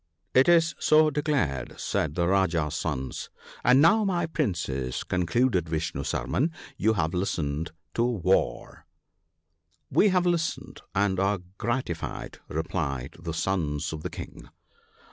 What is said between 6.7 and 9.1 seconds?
you have listened to * War/